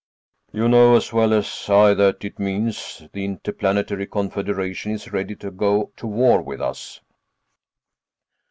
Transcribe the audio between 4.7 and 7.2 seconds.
is ready to go to war with us."